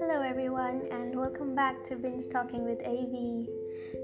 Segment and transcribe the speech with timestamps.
[0.00, 3.46] Hello, everyone, and welcome back to Binge Talking with AV.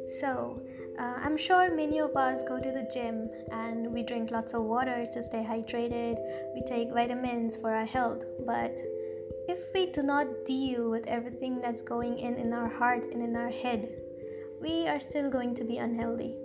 [0.06, 0.62] So,
[1.00, 4.62] uh, I'm sure many of us go to the gym and we drink lots of
[4.62, 6.16] water to stay hydrated,
[6.54, 8.79] we take vitamins for our health, but
[9.49, 13.35] if we do not deal with everything that's going in in our heart and in
[13.35, 13.92] our head,
[14.61, 16.37] we are still going to be unhealthy.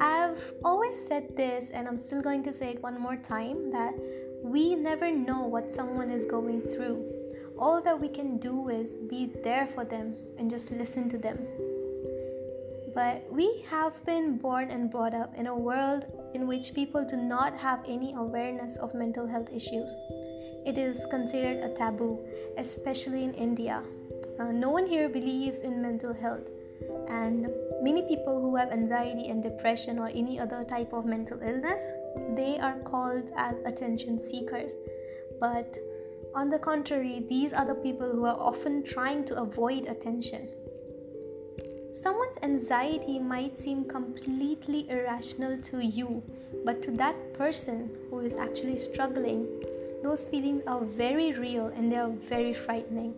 [0.00, 3.94] I've always said this, and I'm still going to say it one more time that
[4.42, 7.04] we never know what someone is going through.
[7.58, 11.38] All that we can do is be there for them and just listen to them.
[12.94, 17.16] But we have been born and brought up in a world in which people do
[17.16, 19.92] not have any awareness of mental health issues.
[20.66, 22.18] It is considered a taboo,
[22.56, 23.82] especially in India.
[24.38, 26.48] Uh, no one here believes in mental health,
[27.08, 27.48] and
[27.82, 31.90] many people who have anxiety and depression or any other type of mental illness
[32.34, 34.74] they are called as attention seekers.
[35.40, 35.76] But
[36.34, 40.48] on the contrary these are the people who are often trying to avoid attention.
[41.92, 46.22] Someone's anxiety might seem completely irrational to you
[46.64, 49.46] but to that person who is actually struggling
[50.02, 53.14] those feelings are very real and they are very frightening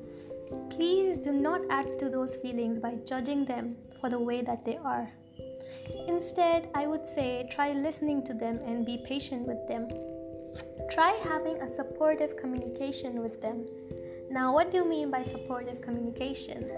[0.70, 4.76] please do not add to those feelings by judging them for the way that they
[4.78, 5.10] are.
[6.06, 9.88] Instead, I would say try listening to them and be patient with them.
[10.90, 13.66] Try having a supportive communication with them.
[14.30, 16.70] Now, what do you mean by supportive communication?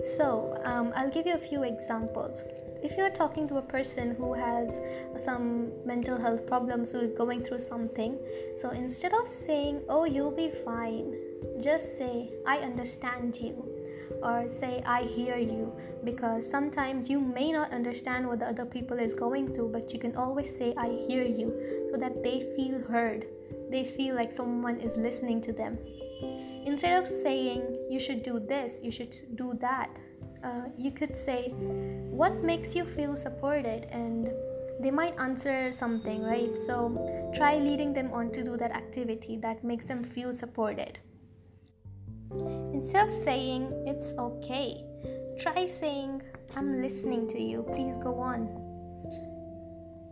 [0.00, 2.42] So, um, I'll give you a few examples.
[2.82, 4.80] If you're talking to a person who has
[5.16, 8.18] some mental health problems, who is going through something,
[8.56, 11.14] so instead of saying, Oh, you'll be fine,
[11.60, 13.72] just say, I understand you
[14.22, 15.72] or say i hear you
[16.04, 19.98] because sometimes you may not understand what the other people is going through but you
[19.98, 23.26] can always say i hear you so that they feel heard.
[23.70, 25.78] They feel like someone is listening to them.
[26.66, 29.98] Instead of saying you should do this you should do that
[30.44, 31.52] uh, you could say
[32.12, 34.30] what makes you feel supported and
[34.80, 39.64] they might answer something right so try leading them on to do that activity that
[39.64, 40.98] makes them feel supported
[42.72, 44.84] Instead of saying it's okay,
[45.38, 46.22] try saying
[46.56, 48.48] I'm listening to you, please go on.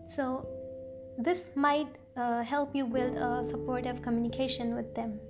[0.06, 0.46] So,
[1.18, 5.20] this might uh, help you build a supportive communication with them.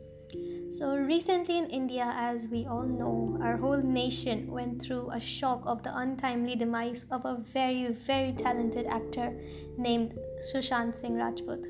[0.71, 5.63] So, recently in India, as we all know, our whole nation went through a shock
[5.67, 9.37] of the untimely demise of a very, very talented actor
[9.77, 11.67] named Sushant Singh Rajput.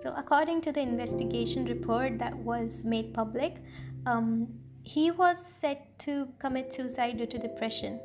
[0.00, 3.62] So, according to the investigation report that was made public,
[4.04, 4.48] um,
[4.82, 8.00] he was said to commit suicide due to depression.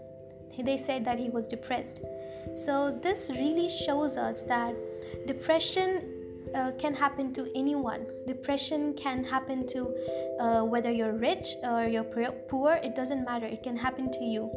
[0.58, 2.06] They said that he was depressed.
[2.54, 4.76] So, this really shows us that
[5.28, 6.09] depression
[6.56, 8.06] uh, can happen to anyone.
[8.28, 9.96] Depression can happen to
[10.40, 13.46] uh, whether you're rich or you're poor, it doesn't matter.
[13.46, 14.52] It can happen to you.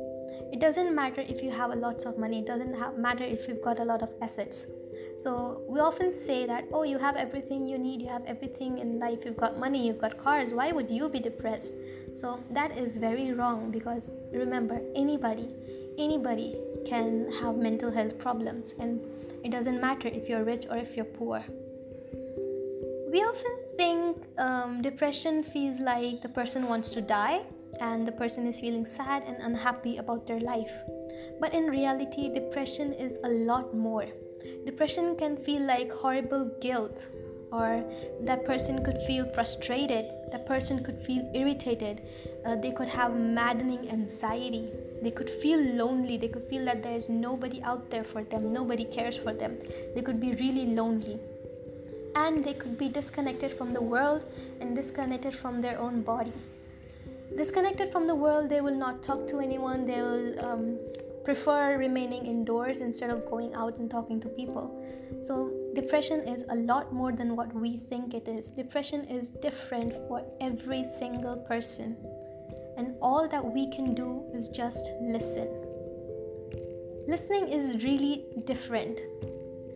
[0.53, 3.49] It doesn't matter if you have a lots of money, it doesn't ha- matter if
[3.49, 4.67] you've got a lot of assets.
[5.17, 8.99] So we often say that, oh, you have everything you need, you have everything in
[8.99, 11.75] life, you've got money, you've got cars, why would you be depressed?
[12.15, 15.49] So that is very wrong because remember, anybody,
[15.99, 19.01] anybody can have mental health problems, and
[19.45, 21.45] it doesn't matter if you're rich or if you're poor.
[23.13, 27.43] We often think um, depression feels like the person wants to die
[27.79, 30.73] and the person is feeling sad and unhappy about their life.
[31.39, 34.07] But in reality, depression is a lot more.
[34.65, 37.07] Depression can feel like horrible guilt,
[37.53, 37.85] or
[38.23, 42.01] that person could feel frustrated, that person could feel irritated,
[42.47, 44.71] uh, they could have maddening anxiety,
[45.03, 48.55] they could feel lonely, they could feel that there is nobody out there for them,
[48.55, 49.59] nobody cares for them,
[49.95, 51.21] they could be really lonely.
[52.15, 54.25] And they could be disconnected from the world
[54.61, 56.33] and disconnected from their own body.
[57.37, 60.79] Disconnected from the world, they will not talk to anyone, they will um,
[61.25, 64.85] prefer remaining indoors instead of going out and talking to people.
[65.23, 68.51] So, depression is a lot more than what we think it is.
[68.51, 71.97] Depression is different for every single person.
[72.77, 75.49] And all that we can do is just listen.
[77.07, 79.01] Listening is really different.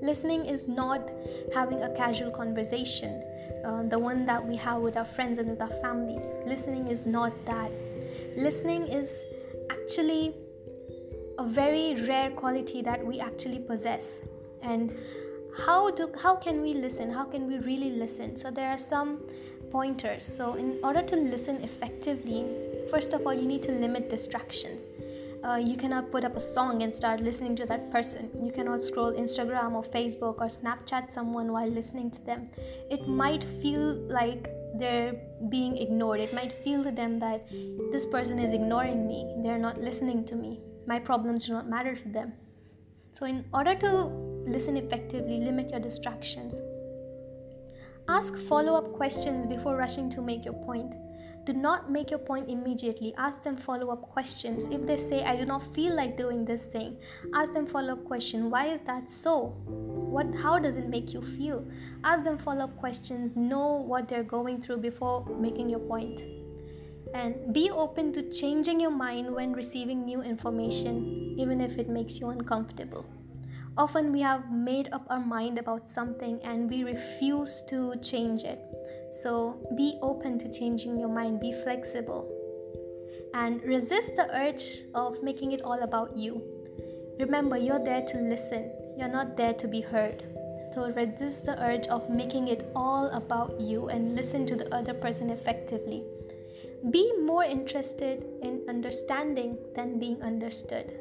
[0.01, 1.11] Listening is not
[1.55, 3.23] having a casual conversation,
[3.65, 6.29] uh, the one that we have with our friends and with our families.
[6.45, 7.71] Listening is not that.
[8.37, 9.25] Listening is
[9.71, 10.35] actually
[11.39, 14.21] a very rare quality that we actually possess.
[14.63, 14.95] And
[15.65, 17.11] how do how can we listen?
[17.11, 18.37] How can we really listen?
[18.37, 19.23] So there are some
[19.71, 20.25] pointers.
[20.25, 22.45] So in order to listen effectively
[22.91, 24.89] first of all you need to limit distractions
[25.47, 28.31] uh, you cannot put up a song and start listening to that person.
[28.43, 32.49] You cannot scroll Instagram or Facebook or Snapchat someone while listening to them.
[32.91, 35.15] It might feel like they're
[35.49, 36.21] being ignored.
[36.21, 37.49] It might feel to them that
[37.93, 41.95] this person is ignoring me, they're not listening to me, my problems do not matter
[41.95, 42.33] to them.
[43.13, 44.05] So, in order to
[44.47, 46.61] listen effectively, limit your distractions.
[48.09, 50.95] Ask follow up questions before rushing to make your point.
[51.47, 53.15] Do not make your point immediately.
[53.17, 54.67] Ask them follow up questions.
[54.67, 56.97] If they say, I do not feel like doing this thing,
[57.33, 58.51] ask them follow up question.
[58.51, 59.55] Why is that so?
[59.67, 61.65] What, how does it make you feel?
[62.03, 63.37] Ask them follow up questions.
[63.37, 66.21] Know what they're going through before making your point.
[67.15, 72.19] And be open to changing your mind when receiving new information, even if it makes
[72.19, 73.07] you uncomfortable.
[73.79, 78.59] Often we have made up our mind about something and we refuse to change it.
[79.11, 82.31] So be open to changing your mind, be flexible,
[83.35, 86.43] and resist the urge of making it all about you.
[87.19, 90.27] Remember, you're there to listen, you're not there to be heard.
[90.75, 94.93] So resist the urge of making it all about you and listen to the other
[94.93, 96.05] person effectively.
[96.91, 100.93] Be more interested in understanding than being understood.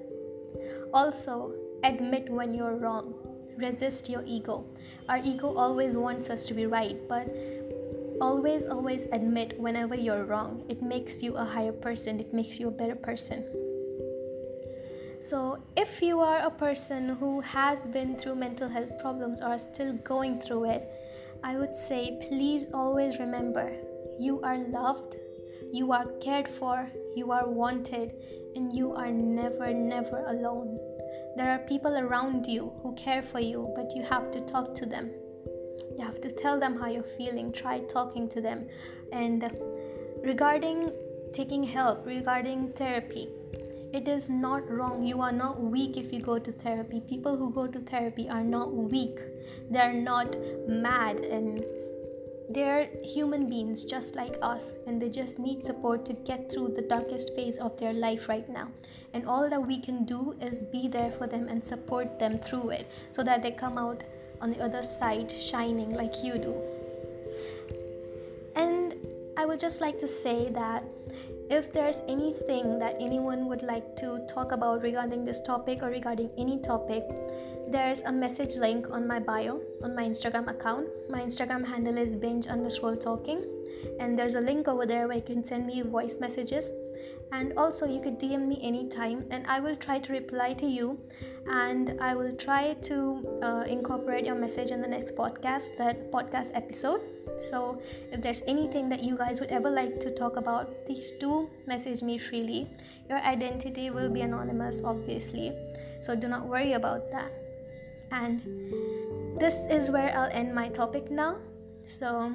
[0.94, 1.53] Also,
[1.83, 3.13] admit when you're wrong.
[3.57, 4.65] Resist your ego.
[5.09, 7.27] Our ego always wants us to be right, but
[8.21, 10.65] always, always admit whenever you're wrong.
[10.69, 13.45] It makes you a higher person, it makes you a better person.
[15.19, 19.94] So, if you are a person who has been through mental health problems or still
[19.94, 20.88] going through it,
[21.44, 23.71] I would say please always remember
[24.19, 25.15] you are loved,
[25.71, 28.13] you are cared for, you are wanted,
[28.56, 30.79] and you are never, never alone.
[31.38, 34.85] There are people around you who care for you, but you have to talk to
[34.85, 35.12] them.
[35.97, 38.68] You have to tell them how you're feeling, try talking to them.
[39.12, 39.50] And
[40.24, 40.92] regarding
[41.33, 43.30] taking help, regarding therapy,
[43.94, 45.03] it is not wrong.
[45.03, 47.01] You are not weak if you go to therapy.
[47.01, 49.19] People who go to therapy are not weak,
[49.69, 50.36] they are not
[50.68, 51.63] mad and
[52.50, 56.81] they're human beings just like us, and they just need support to get through the
[56.83, 58.69] darkest phase of their life right now.
[59.13, 62.69] And all that we can do is be there for them and support them through
[62.69, 64.03] it so that they come out
[64.41, 66.55] on the other side shining like you do.
[68.55, 68.95] And
[69.37, 70.83] I would just like to say that
[71.49, 76.29] if there's anything that anyone would like to talk about regarding this topic or regarding
[76.37, 77.03] any topic,
[77.67, 80.88] there's a message link on my bio on my Instagram account.
[81.09, 83.45] My Instagram handle is binge underscore talking,
[84.00, 86.71] and there's a link over there where you can send me voice messages.
[87.31, 91.00] And also, you could DM me anytime, and I will try to reply to you.
[91.50, 96.56] And I will try to uh, incorporate your message in the next podcast, that podcast
[96.56, 97.01] episode.
[97.38, 97.81] So,
[98.12, 102.01] if there's anything that you guys would ever like to talk about, please do message
[102.01, 102.69] me freely.
[103.09, 105.51] Your identity will be anonymous, obviously.
[106.01, 107.44] So, do not worry about that.
[108.15, 108.39] And
[109.39, 111.35] this is where I'll end my topic now.
[111.85, 112.31] So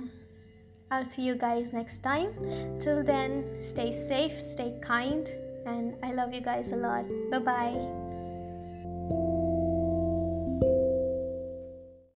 [0.91, 2.37] I'll see you guys next time.
[2.79, 5.25] Till then, stay safe, stay kind,
[5.65, 7.09] and I love you guys a lot.
[7.31, 8.00] Bye bye.